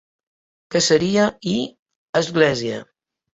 Caseria 0.75 1.25
i 1.51 1.53
església. 2.23 2.81